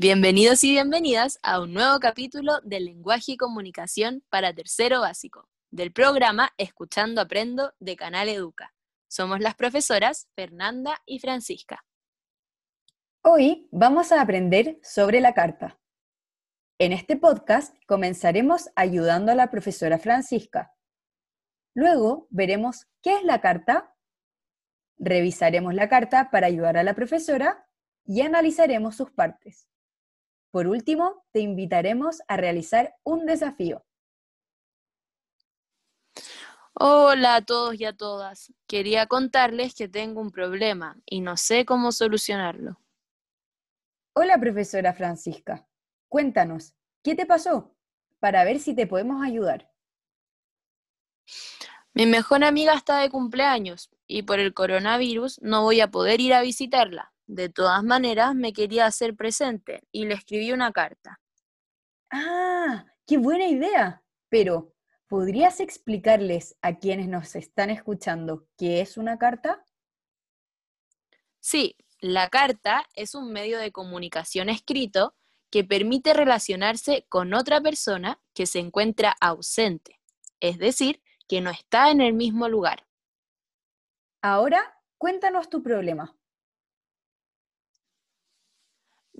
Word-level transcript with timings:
Bienvenidos 0.00 0.62
y 0.62 0.70
bienvenidas 0.70 1.40
a 1.42 1.60
un 1.60 1.74
nuevo 1.74 1.98
capítulo 1.98 2.60
de 2.62 2.78
Lenguaje 2.78 3.32
y 3.32 3.36
Comunicación 3.36 4.22
para 4.30 4.54
Tercero 4.54 5.00
Básico, 5.00 5.48
del 5.72 5.92
programa 5.92 6.52
Escuchando 6.56 7.20
Aprendo 7.20 7.72
de 7.80 7.96
Canal 7.96 8.28
Educa. 8.28 8.72
Somos 9.08 9.40
las 9.40 9.56
profesoras 9.56 10.28
Fernanda 10.36 11.02
y 11.04 11.18
Francisca. 11.18 11.84
Hoy 13.24 13.66
vamos 13.72 14.12
a 14.12 14.20
aprender 14.20 14.78
sobre 14.84 15.20
la 15.20 15.34
carta. 15.34 15.80
En 16.78 16.92
este 16.92 17.16
podcast 17.16 17.74
comenzaremos 17.88 18.68
ayudando 18.76 19.32
a 19.32 19.34
la 19.34 19.50
profesora 19.50 19.98
Francisca. 19.98 20.76
Luego 21.74 22.28
veremos 22.30 22.86
qué 23.02 23.16
es 23.16 23.24
la 23.24 23.40
carta, 23.40 23.96
revisaremos 24.96 25.74
la 25.74 25.88
carta 25.88 26.30
para 26.30 26.46
ayudar 26.46 26.76
a 26.76 26.84
la 26.84 26.94
profesora 26.94 27.66
y 28.04 28.20
analizaremos 28.20 28.94
sus 28.94 29.10
partes. 29.10 29.68
Por 30.50 30.66
último, 30.66 31.24
te 31.32 31.40
invitaremos 31.40 32.22
a 32.26 32.36
realizar 32.36 32.94
un 33.04 33.26
desafío. 33.26 33.84
Hola 36.72 37.34
a 37.34 37.42
todos 37.42 37.78
y 37.78 37.84
a 37.84 37.92
todas. 37.92 38.52
Quería 38.66 39.06
contarles 39.06 39.74
que 39.74 39.88
tengo 39.88 40.20
un 40.20 40.30
problema 40.30 40.96
y 41.04 41.20
no 41.20 41.36
sé 41.36 41.64
cómo 41.64 41.92
solucionarlo. 41.92 42.80
Hola, 44.14 44.38
profesora 44.38 44.92
Francisca. 44.94 45.66
Cuéntanos, 46.08 46.74
¿qué 47.02 47.14
te 47.14 47.26
pasó? 47.26 47.74
Para 48.20 48.44
ver 48.44 48.58
si 48.58 48.74
te 48.74 48.86
podemos 48.86 49.24
ayudar. 49.24 49.70
Mi 51.94 52.06
mejor 52.06 52.44
amiga 52.44 52.74
está 52.74 52.98
de 52.98 53.10
cumpleaños 53.10 53.90
y 54.06 54.22
por 54.22 54.38
el 54.38 54.54
coronavirus 54.54 55.40
no 55.42 55.62
voy 55.62 55.80
a 55.80 55.90
poder 55.90 56.20
ir 56.20 56.32
a 56.32 56.42
visitarla. 56.42 57.12
De 57.28 57.50
todas 57.50 57.84
maneras, 57.84 58.34
me 58.34 58.54
quería 58.54 58.86
hacer 58.86 59.14
presente 59.14 59.82
y 59.92 60.06
le 60.06 60.14
escribí 60.14 60.50
una 60.50 60.72
carta. 60.72 61.20
Ah, 62.10 62.86
qué 63.06 63.18
buena 63.18 63.46
idea. 63.46 64.02
Pero, 64.30 64.74
¿podrías 65.06 65.60
explicarles 65.60 66.56
a 66.62 66.78
quienes 66.78 67.06
nos 67.06 67.36
están 67.36 67.68
escuchando 67.68 68.46
qué 68.56 68.80
es 68.80 68.96
una 68.96 69.18
carta? 69.18 69.62
Sí, 71.38 71.76
la 72.00 72.30
carta 72.30 72.86
es 72.94 73.14
un 73.14 73.30
medio 73.30 73.58
de 73.58 73.72
comunicación 73.72 74.48
escrito 74.48 75.14
que 75.50 75.64
permite 75.64 76.14
relacionarse 76.14 77.04
con 77.10 77.34
otra 77.34 77.60
persona 77.60 78.18
que 78.32 78.46
se 78.46 78.58
encuentra 78.58 79.14
ausente, 79.20 80.00
es 80.40 80.56
decir, 80.58 81.02
que 81.28 81.42
no 81.42 81.50
está 81.50 81.90
en 81.90 82.00
el 82.00 82.14
mismo 82.14 82.48
lugar. 82.48 82.86
Ahora, 84.22 84.80
cuéntanos 84.96 85.50
tu 85.50 85.62
problema. 85.62 86.17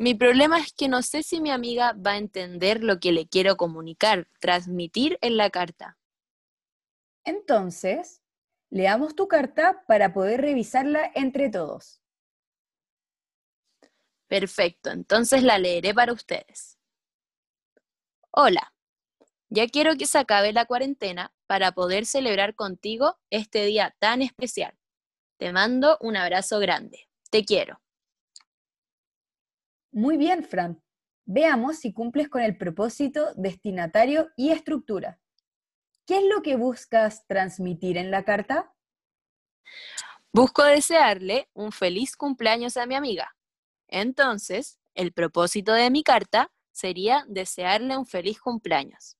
Mi 0.01 0.15
problema 0.15 0.61
es 0.61 0.73
que 0.73 0.87
no 0.87 1.03
sé 1.03 1.25
si 1.25 1.41
mi 1.41 1.51
amiga 1.51 1.93
va 1.93 2.13
a 2.13 2.19
entender 2.19 2.85
lo 2.85 3.01
que 3.01 3.11
le 3.11 3.27
quiero 3.27 3.57
comunicar, 3.57 4.29
transmitir 4.39 5.19
en 5.23 5.37
la 5.37 5.51
carta. 5.51 5.99
Entonces, 7.25 8.23
leamos 8.71 9.17
tu 9.17 9.27
carta 9.27 9.83
para 9.89 10.13
poder 10.13 10.41
revisarla 10.41 11.11
entre 11.17 11.51
todos. 11.51 12.01
Perfecto, 14.29 14.91
entonces 14.91 15.43
la 15.43 15.59
leeré 15.59 15.93
para 15.93 16.13
ustedes. 16.13 16.79
Hola, 18.31 18.73
ya 19.49 19.67
quiero 19.67 19.97
que 19.97 20.07
se 20.07 20.19
acabe 20.19 20.53
la 20.53 20.67
cuarentena 20.67 21.35
para 21.49 21.73
poder 21.73 22.07
celebrar 22.07 22.55
contigo 22.55 23.19
este 23.31 23.65
día 23.65 23.97
tan 23.99 24.23
especial. 24.23 24.79
Te 25.39 25.53
mando 25.53 25.99
un 26.01 26.17
abrazo 26.17 26.61
grande. 26.61 27.09
Te 27.31 27.45
quiero. 27.45 27.81
Muy 29.93 30.17
bien, 30.17 30.45
Fran. 30.45 30.83
Veamos 31.25 31.79
si 31.79 31.93
cumples 31.93 32.29
con 32.29 32.43
el 32.43 32.57
propósito, 32.57 33.35
destinatario 33.37 34.31
y 34.37 34.51
estructura. 34.51 35.21
¿Qué 36.07 36.19
es 36.19 36.25
lo 36.25 36.43
que 36.43 36.57
buscas 36.57 37.27
transmitir 37.27 37.99
en 37.99 38.11
la 38.11 38.25
carta? 38.25 38.75
Busco 40.33 40.65
desearle 40.65 41.49
un 41.53 41.73
feliz 41.73 42.17
cumpleaños 42.17 42.77
a 42.77 42.87
mi 42.87 42.95
amiga. 42.95 43.37
Entonces, 43.89 44.79
el 44.95 45.13
propósito 45.13 45.73
de 45.73 45.91
mi 45.91 46.03
carta 46.03 46.51
sería 46.71 47.25
desearle 47.29 47.97
un 47.97 48.07
feliz 48.07 48.41
cumpleaños. 48.41 49.17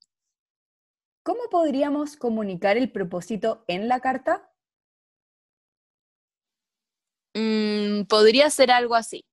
¿Cómo 1.23 1.41
podríamos 1.51 2.15
comunicar 2.15 2.77
el 2.77 2.91
propósito 2.91 3.65
en 3.67 3.87
la 3.87 3.99
carta? 3.99 4.51
Mm, 7.35 8.05
podría 8.05 8.49
ser 8.49 8.71
algo 8.71 8.95
así 8.95 9.28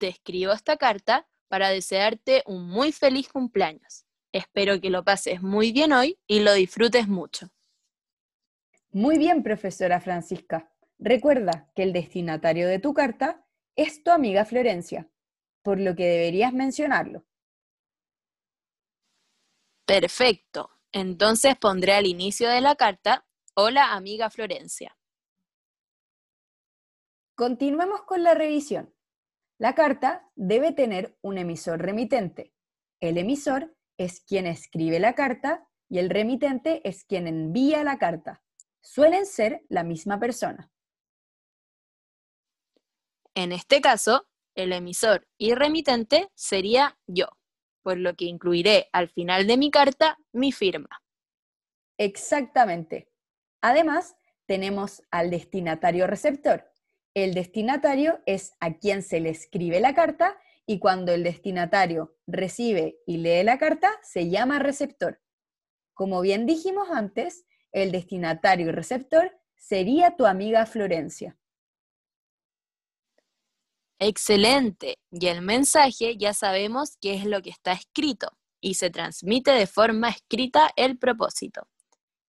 te 0.00 0.08
escribo 0.08 0.52
esta 0.52 0.78
carta 0.78 1.28
para 1.46 1.68
desearte 1.68 2.42
un 2.46 2.66
muy 2.66 2.90
feliz 2.90 3.28
cumpleaños. 3.28 4.06
Espero 4.32 4.80
que 4.80 4.90
lo 4.90 5.04
pases 5.04 5.42
muy 5.42 5.72
bien 5.72 5.92
hoy 5.92 6.18
y 6.26 6.40
lo 6.40 6.54
disfrutes 6.54 7.06
mucho. 7.06 7.50
Muy 8.90 9.18
bien, 9.18 9.42
profesora 9.42 10.00
Francisca. 10.00 10.72
Recuerda 10.98 11.70
que 11.76 11.82
el 11.82 11.92
destinatario 11.92 12.66
de 12.66 12.78
tu 12.78 12.94
carta 12.94 13.46
es 13.76 14.02
tu 14.02 14.10
amiga 14.10 14.44
Florencia, 14.44 15.08
por 15.62 15.78
lo 15.78 15.94
que 15.94 16.06
deberías 16.06 16.52
mencionarlo. 16.52 17.24
Perfecto. 19.84 20.70
Entonces 20.92 21.56
pondré 21.56 21.92
al 21.92 22.06
inicio 22.06 22.48
de 22.48 22.60
la 22.60 22.74
carta, 22.74 23.26
hola 23.54 23.92
amiga 23.92 24.30
Florencia. 24.30 24.96
Continuemos 27.34 28.02
con 28.02 28.22
la 28.22 28.34
revisión. 28.34 28.94
La 29.60 29.74
carta 29.74 30.26
debe 30.36 30.72
tener 30.72 31.18
un 31.20 31.36
emisor 31.36 31.82
remitente. 31.82 32.54
El 32.98 33.18
emisor 33.18 33.76
es 33.98 34.22
quien 34.22 34.46
escribe 34.46 34.98
la 34.98 35.14
carta 35.14 35.68
y 35.86 35.98
el 35.98 36.08
remitente 36.08 36.80
es 36.88 37.04
quien 37.04 37.26
envía 37.26 37.84
la 37.84 37.98
carta. 37.98 38.42
Suelen 38.80 39.26
ser 39.26 39.60
la 39.68 39.84
misma 39.84 40.18
persona. 40.18 40.72
En 43.34 43.52
este 43.52 43.82
caso, 43.82 44.26
el 44.54 44.72
emisor 44.72 45.28
y 45.36 45.52
remitente 45.52 46.30
sería 46.34 46.98
yo, 47.06 47.26
por 47.82 47.98
lo 47.98 48.16
que 48.16 48.24
incluiré 48.24 48.88
al 48.92 49.10
final 49.10 49.46
de 49.46 49.58
mi 49.58 49.70
carta 49.70 50.16
mi 50.32 50.52
firma. 50.52 51.02
Exactamente. 51.98 53.12
Además, 53.60 54.16
tenemos 54.46 55.02
al 55.10 55.28
destinatario 55.28 56.06
receptor, 56.06 56.69
el 57.14 57.34
destinatario 57.34 58.20
es 58.26 58.54
a 58.60 58.74
quien 58.74 59.02
se 59.02 59.20
le 59.20 59.30
escribe 59.30 59.80
la 59.80 59.94
carta 59.94 60.38
y 60.66 60.78
cuando 60.78 61.12
el 61.12 61.24
destinatario 61.24 62.16
recibe 62.26 62.98
y 63.06 63.18
lee 63.18 63.42
la 63.42 63.58
carta 63.58 63.90
se 64.02 64.30
llama 64.30 64.58
receptor. 64.58 65.20
Como 65.94 66.20
bien 66.20 66.46
dijimos 66.46 66.88
antes, 66.90 67.44
el 67.72 67.92
destinatario 67.92 68.68
y 68.68 68.72
receptor 68.72 69.32
sería 69.56 70.16
tu 70.16 70.26
amiga 70.26 70.66
Florencia. 70.66 71.36
Excelente. 73.98 74.96
Y 75.10 75.26
el 75.26 75.42
mensaje 75.42 76.16
ya 76.16 76.32
sabemos 76.32 76.96
qué 77.00 77.14
es 77.14 77.26
lo 77.26 77.42
que 77.42 77.50
está 77.50 77.72
escrito 77.72 78.30
y 78.60 78.74
se 78.74 78.90
transmite 78.90 79.50
de 79.50 79.66
forma 79.66 80.08
escrita 80.08 80.70
el 80.76 80.98
propósito. 80.98 81.68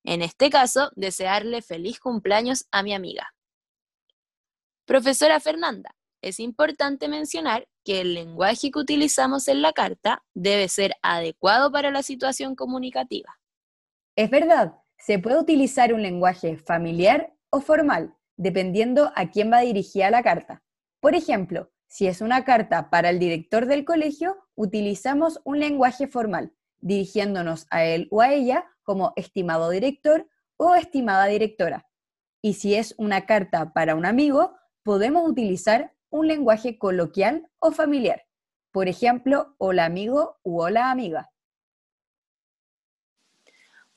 En 0.03 0.21
este 0.21 0.50
caso, 0.50 0.91
desearle 0.95 1.61
feliz 1.61 2.00
cumpleaños 2.00 2.65
a 2.71 2.83
mi 2.83 2.94
amiga. 2.94 3.33
Profesora 4.85 5.39
Fernanda, 5.39 5.95
es 6.21 6.39
importante 6.39 7.07
mencionar 7.07 7.67
que 7.83 8.01
el 8.01 8.13
lenguaje 8.13 8.71
que 8.71 8.79
utilizamos 8.79 9.47
en 9.47 9.61
la 9.61 9.73
carta 9.73 10.23
debe 10.33 10.67
ser 10.67 10.95
adecuado 11.01 11.71
para 11.71 11.91
la 11.91 12.03
situación 12.03 12.55
comunicativa. 12.55 13.39
Es 14.15 14.29
verdad, 14.29 14.75
se 14.97 15.19
puede 15.19 15.39
utilizar 15.39 15.93
un 15.93 16.01
lenguaje 16.01 16.57
familiar 16.57 17.33
o 17.49 17.61
formal, 17.61 18.15
dependiendo 18.37 19.11
a 19.15 19.29
quién 19.29 19.51
va 19.51 19.61
dirigida 19.61 20.11
la 20.11 20.23
carta. 20.23 20.63
Por 20.99 21.15
ejemplo, 21.15 21.71
si 21.87 22.07
es 22.07 22.21
una 22.21 22.45
carta 22.45 22.89
para 22.89 23.09
el 23.09 23.19
director 23.19 23.65
del 23.65 23.83
colegio, 23.83 24.37
utilizamos 24.55 25.41
un 25.43 25.59
lenguaje 25.59 26.07
formal, 26.07 26.53
dirigiéndonos 26.79 27.67
a 27.69 27.83
él 27.83 28.07
o 28.11 28.21
a 28.21 28.33
ella 28.33 28.65
como 28.83 29.13
estimado 29.15 29.69
director 29.69 30.27
o 30.57 30.75
estimada 30.75 31.25
directora. 31.25 31.87
Y 32.41 32.53
si 32.53 32.75
es 32.75 32.95
una 32.97 33.25
carta 33.25 33.73
para 33.73 33.95
un 33.95 34.05
amigo, 34.05 34.55
podemos 34.83 35.29
utilizar 35.29 35.93
un 36.09 36.27
lenguaje 36.27 36.77
coloquial 36.77 37.47
o 37.59 37.71
familiar. 37.71 38.25
Por 38.71 38.87
ejemplo, 38.87 39.55
hola 39.57 39.85
amigo 39.85 40.39
u 40.43 40.61
hola 40.61 40.91
amiga. 40.91 41.31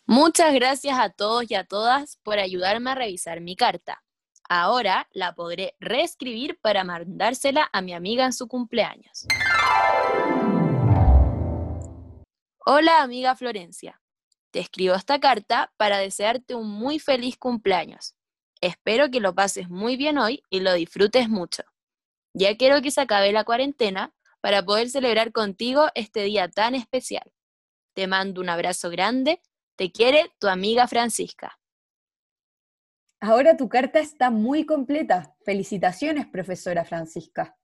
Muchas 0.06 0.52
gracias 0.52 0.98
a 0.98 1.10
todos 1.10 1.50
y 1.50 1.54
a 1.54 1.64
todas 1.64 2.19
por 2.22 2.38
ayudarme 2.38 2.90
a 2.90 2.94
revisar 2.94 3.40
mi 3.40 3.56
carta. 3.56 4.02
Ahora 4.48 5.08
la 5.12 5.34
podré 5.34 5.75
reescribir 5.81 6.58
para 6.60 6.84
mandársela 6.84 7.70
a 7.72 7.81
mi 7.81 7.94
amiga 7.94 8.26
en 8.26 8.34
su 8.34 8.46
cumpleaños. 8.46 9.26
Hola 12.66 13.02
amiga 13.02 13.34
Florencia, 13.36 14.02
te 14.50 14.60
escribo 14.60 14.94
esta 14.94 15.19
carta 15.20 15.72
para 15.78 15.98
desearte 15.98 16.54
un 16.54 16.69
muy 16.69 16.98
feliz 16.98 17.38
cumpleaños. 17.38 18.14
Espero 18.61 19.11
que 19.11 19.21
lo 19.21 19.35
pases 19.35 19.69
muy 19.69 19.97
bien 19.97 20.19
hoy 20.19 20.43
y 20.51 20.61
lo 20.61 20.73
disfrutes 20.75 21.29
mucho. 21.29 21.62
Ya 22.33 22.56
quiero 22.56 22.83
que 22.83 22.91
se 22.91 23.01
acabe 23.01 23.33
la 23.33 23.45
cuarentena 23.45 24.15
para 24.41 24.65
poder 24.65 24.91
celebrar 24.91 25.33
contigo 25.33 25.89
este 25.95 26.23
día 26.23 26.49
tan 26.49 26.75
especial. 26.75 27.33
Te 27.95 28.06
mando 28.06 28.41
un 28.41 28.49
abrazo 28.49 28.91
grande. 28.91 29.41
Te 29.77 29.91
quiere 29.93 30.33
tu 30.39 30.49
amiga 30.49 30.87
Francisca. 30.87 31.59
Ahora 33.21 33.56
tu 33.56 33.69
carta 33.69 34.01
está 34.01 34.31
muy 34.31 34.67
completa. 34.67 35.35
Felicitaciones, 35.45 36.27
profesora 36.27 36.85
Francisca. 36.85 37.56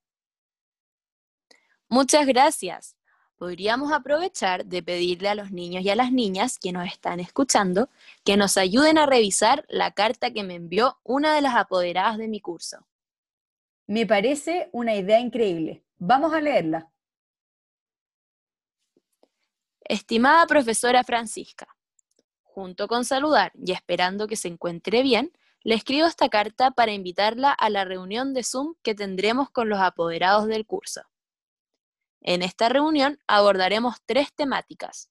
Muchas 1.87 2.25
gracias. 2.25 2.95
Podríamos 3.41 3.91
aprovechar 3.91 4.67
de 4.67 4.83
pedirle 4.83 5.27
a 5.27 5.33
los 5.33 5.49
niños 5.49 5.83
y 5.83 5.89
a 5.89 5.95
las 5.95 6.11
niñas 6.11 6.59
que 6.59 6.71
nos 6.71 6.85
están 6.85 7.19
escuchando 7.19 7.89
que 8.23 8.37
nos 8.37 8.55
ayuden 8.55 8.99
a 8.99 9.07
revisar 9.07 9.65
la 9.67 9.89
carta 9.93 10.29
que 10.29 10.43
me 10.43 10.53
envió 10.53 10.99
una 11.03 11.33
de 11.33 11.41
las 11.41 11.55
apoderadas 11.55 12.19
de 12.19 12.27
mi 12.27 12.39
curso. 12.39 12.85
Me 13.87 14.05
parece 14.05 14.69
una 14.73 14.93
idea 14.93 15.19
increíble. 15.19 15.83
Vamos 15.97 16.35
a 16.35 16.39
leerla. 16.39 16.91
Estimada 19.85 20.45
profesora 20.45 21.03
Francisca, 21.03 21.67
junto 22.43 22.87
con 22.87 23.05
saludar 23.05 23.53
y 23.55 23.71
esperando 23.71 24.27
que 24.27 24.35
se 24.35 24.49
encuentre 24.49 25.01
bien, 25.01 25.31
le 25.63 25.73
escribo 25.73 26.05
esta 26.05 26.29
carta 26.29 26.69
para 26.69 26.91
invitarla 26.91 27.51
a 27.51 27.71
la 27.71 27.85
reunión 27.85 28.35
de 28.35 28.43
Zoom 28.43 28.75
que 28.83 28.93
tendremos 28.93 29.49
con 29.49 29.67
los 29.67 29.79
apoderados 29.79 30.45
del 30.45 30.67
curso. 30.67 31.01
En 32.21 32.43
esta 32.43 32.69
reunión 32.69 33.19
abordaremos 33.27 33.97
tres 34.05 34.33
temáticas, 34.33 35.09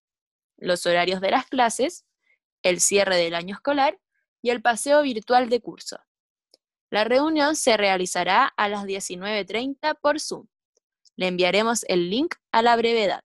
los 0.56 0.86
horarios 0.86 1.20
de 1.20 1.32
las 1.32 1.46
clases, 1.46 2.06
el 2.62 2.80
cierre 2.80 3.16
del 3.16 3.34
año 3.34 3.54
escolar 3.54 3.98
y 4.42 4.50
el 4.50 4.62
paseo 4.62 5.02
virtual 5.02 5.48
de 5.48 5.60
curso. 5.60 5.98
La 6.90 7.04
reunión 7.04 7.56
se 7.56 7.76
realizará 7.76 8.46
a 8.46 8.68
las 8.68 8.84
19.30 8.84 9.98
por 10.00 10.20
Zoom. 10.20 10.46
Le 11.16 11.28
enviaremos 11.28 11.84
el 11.88 12.10
link 12.10 12.34
a 12.52 12.62
la 12.62 12.76
brevedad. 12.76 13.22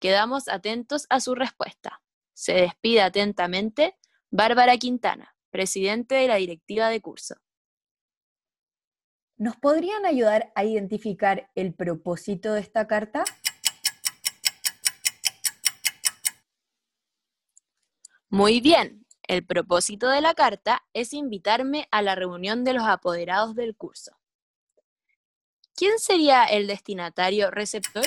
Quedamos 0.00 0.48
atentos 0.48 1.06
a 1.10 1.20
su 1.20 1.34
respuesta. 1.34 2.02
Se 2.32 2.54
despide 2.54 3.02
atentamente 3.02 3.96
Bárbara 4.30 4.76
Quintana, 4.78 5.34
presidente 5.50 6.14
de 6.14 6.28
la 6.28 6.36
directiva 6.36 6.88
de 6.88 7.00
curso. 7.00 7.36
¿Nos 9.40 9.56
podrían 9.56 10.04
ayudar 10.04 10.52
a 10.54 10.64
identificar 10.64 11.50
el 11.54 11.72
propósito 11.72 12.52
de 12.52 12.60
esta 12.60 12.86
carta? 12.86 13.24
Muy 18.28 18.60
bien, 18.60 19.06
el 19.26 19.46
propósito 19.46 20.10
de 20.10 20.20
la 20.20 20.34
carta 20.34 20.82
es 20.92 21.14
invitarme 21.14 21.88
a 21.90 22.02
la 22.02 22.14
reunión 22.14 22.64
de 22.64 22.74
los 22.74 22.82
apoderados 22.82 23.54
del 23.54 23.74
curso. 23.74 24.14
¿Quién 25.74 25.98
sería 25.98 26.44
el 26.44 26.66
destinatario 26.66 27.50
receptor? 27.50 28.04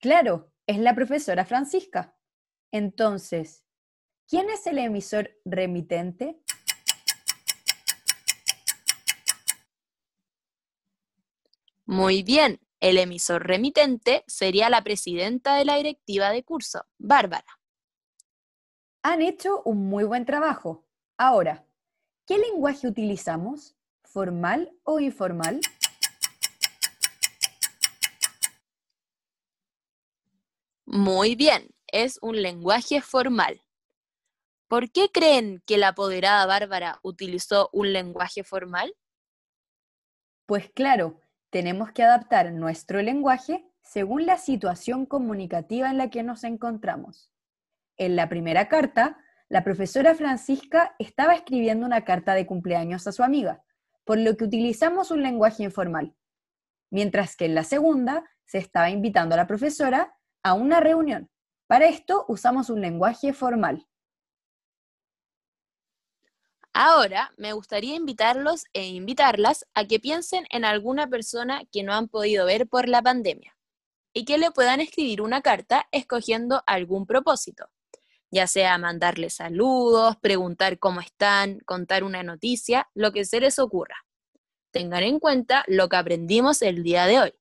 Claro, 0.00 0.54
es 0.66 0.78
la 0.78 0.94
profesora 0.94 1.44
Francisca. 1.44 2.16
Entonces, 2.72 3.66
¿quién 4.26 4.48
es 4.48 4.66
el 4.66 4.78
emisor 4.78 5.38
remitente? 5.44 6.40
Muy 11.90 12.22
bien, 12.22 12.60
el 12.80 12.98
emisor 12.98 13.46
remitente 13.46 14.22
sería 14.26 14.68
la 14.68 14.84
presidenta 14.84 15.56
de 15.56 15.64
la 15.64 15.76
directiva 15.76 16.28
de 16.28 16.44
curso, 16.44 16.84
Bárbara. 16.98 17.46
Han 19.02 19.22
hecho 19.22 19.62
un 19.62 19.88
muy 19.88 20.04
buen 20.04 20.26
trabajo. 20.26 20.84
Ahora, 21.16 21.64
¿qué 22.26 22.36
lenguaje 22.36 22.88
utilizamos? 22.88 23.74
¿Formal 24.04 24.70
o 24.82 25.00
informal? 25.00 25.62
Muy 30.84 31.36
bien, 31.36 31.74
es 31.86 32.18
un 32.20 32.42
lenguaje 32.42 33.00
formal. 33.00 33.62
¿Por 34.68 34.90
qué 34.92 35.10
creen 35.10 35.62
que 35.64 35.78
la 35.78 35.88
apoderada 35.88 36.44
Bárbara 36.44 37.00
utilizó 37.02 37.70
un 37.72 37.94
lenguaje 37.94 38.44
formal? 38.44 38.94
Pues 40.44 40.70
claro, 40.70 41.18
tenemos 41.50 41.92
que 41.92 42.02
adaptar 42.02 42.52
nuestro 42.52 43.00
lenguaje 43.02 43.64
según 43.82 44.26
la 44.26 44.36
situación 44.36 45.06
comunicativa 45.06 45.90
en 45.90 45.98
la 45.98 46.10
que 46.10 46.22
nos 46.22 46.44
encontramos. 46.44 47.32
En 47.96 48.16
la 48.16 48.28
primera 48.28 48.68
carta, 48.68 49.18
la 49.48 49.64
profesora 49.64 50.14
Francisca 50.14 50.94
estaba 50.98 51.34
escribiendo 51.34 51.86
una 51.86 52.04
carta 52.04 52.34
de 52.34 52.46
cumpleaños 52.46 53.06
a 53.06 53.12
su 53.12 53.22
amiga, 53.22 53.62
por 54.04 54.18
lo 54.18 54.36
que 54.36 54.44
utilizamos 54.44 55.10
un 55.10 55.22
lenguaje 55.22 55.62
informal, 55.62 56.14
mientras 56.90 57.34
que 57.34 57.46
en 57.46 57.54
la 57.54 57.64
segunda 57.64 58.24
se 58.44 58.58
estaba 58.58 58.90
invitando 58.90 59.34
a 59.34 59.38
la 59.38 59.46
profesora 59.46 60.14
a 60.42 60.52
una 60.54 60.80
reunión. 60.80 61.30
Para 61.66 61.86
esto 61.86 62.24
usamos 62.28 62.70
un 62.70 62.80
lenguaje 62.80 63.32
formal. 63.32 63.86
Ahora 66.72 67.32
me 67.36 67.52
gustaría 67.52 67.96
invitarlos 67.96 68.64
e 68.72 68.86
invitarlas 68.86 69.66
a 69.74 69.84
que 69.86 69.98
piensen 69.98 70.46
en 70.50 70.64
alguna 70.64 71.08
persona 71.08 71.62
que 71.72 71.82
no 71.82 71.92
han 71.94 72.08
podido 72.08 72.46
ver 72.46 72.68
por 72.68 72.88
la 72.88 73.02
pandemia 73.02 73.56
y 74.12 74.24
que 74.24 74.38
le 74.38 74.50
puedan 74.50 74.80
escribir 74.80 75.20
una 75.20 75.42
carta 75.42 75.88
escogiendo 75.92 76.62
algún 76.66 77.06
propósito, 77.06 77.68
ya 78.30 78.46
sea 78.46 78.78
mandarle 78.78 79.30
saludos, 79.30 80.16
preguntar 80.16 80.78
cómo 80.78 81.00
están, 81.00 81.58
contar 81.60 82.04
una 82.04 82.22
noticia, 82.22 82.88
lo 82.94 83.12
que 83.12 83.24
se 83.24 83.40
les 83.40 83.58
ocurra. 83.58 83.96
Tengan 84.70 85.02
en 85.02 85.18
cuenta 85.18 85.64
lo 85.66 85.88
que 85.88 85.96
aprendimos 85.96 86.62
el 86.62 86.82
día 86.82 87.06
de 87.06 87.20
hoy 87.20 87.34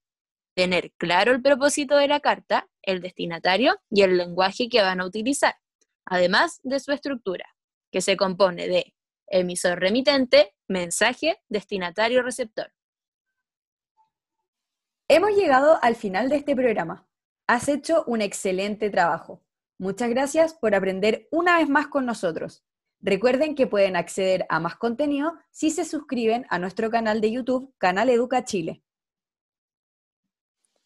tener 0.58 0.92
claro 0.98 1.34
el 1.34 1.42
propósito 1.44 1.98
de 1.98 2.08
la 2.08 2.20
carta, 2.20 2.68
el 2.82 3.00
destinatario 3.00 3.80
y 3.92 4.02
el 4.02 4.18
lenguaje 4.18 4.70
que 4.70 4.82
van 4.82 5.00
a 5.00 5.06
utilizar, 5.06 5.56
además 6.04 6.60
de 6.64 6.80
su 6.80 6.92
estructura, 6.92 7.46
que 7.92 8.02
se 8.02 8.18
compone 8.18 8.68
de 8.68 8.96
emisor 9.28 9.80
remitente, 9.80 10.56
mensaje, 10.68 11.42
destinatario 11.50 12.24
receptor. 12.24 12.74
Hemos 15.10 15.32
llegado 15.32 15.80
al 15.82 15.96
final 15.96 16.30
de 16.30 16.38
este 16.38 16.56
programa. 16.56 17.08
Has 17.48 17.70
hecho 17.70 18.04
un 18.08 18.22
excelente 18.22 18.90
trabajo. 18.90 19.42
Muchas 19.80 20.10
gracias 20.10 20.54
por 20.54 20.76
aprender 20.76 21.28
una 21.32 21.58
vez 21.58 21.70
más 21.70 21.88
con 21.88 22.06
nosotros. 22.06 22.64
Recuerden 23.00 23.56
que 23.56 23.68
pueden 23.68 23.96
acceder 23.96 24.46
a 24.50 24.60
más 24.60 24.76
contenido 24.76 25.34
si 25.52 25.70
se 25.70 25.86
suscriben 25.86 26.46
a 26.50 26.60
nuestro 26.60 26.90
canal 26.90 27.22
de 27.22 27.32
YouTube, 27.32 27.74
Canal 27.78 28.10
Educa 28.10 28.44
Chile. 28.44 28.84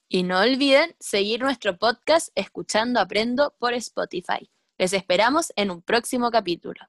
Y 0.09 0.23
no 0.23 0.41
olviden 0.41 0.93
seguir 0.99 1.41
nuestro 1.41 1.77
podcast 1.77 2.29
Escuchando 2.35 2.99
Aprendo 2.99 3.55
por 3.59 3.73
Spotify. 3.73 4.51
Les 4.77 4.91
esperamos 4.91 5.53
en 5.55 5.71
un 5.71 5.81
próximo 5.81 6.29
capítulo. 6.31 6.81